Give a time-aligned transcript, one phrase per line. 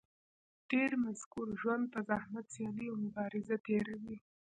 [0.69, 4.17] ډېری مذکر ژوند په زحمت سیالي او مبازره تېروي.